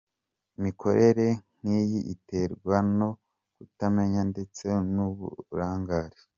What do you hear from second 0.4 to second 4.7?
Imikorere nk’iyi iterwa no kutamenya ndetse